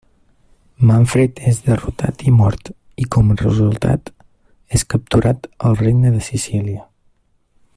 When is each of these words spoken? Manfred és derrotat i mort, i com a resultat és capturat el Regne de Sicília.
Manfred 0.89 1.41
és 1.51 1.59
derrotat 1.67 2.23
i 2.31 2.33
mort, 2.37 2.71
i 3.03 3.05
com 3.17 3.29
a 3.33 3.37
resultat 3.43 4.09
és 4.79 4.87
capturat 4.95 5.47
el 5.69 5.77
Regne 5.83 6.15
de 6.17 6.27
Sicília. 6.31 6.87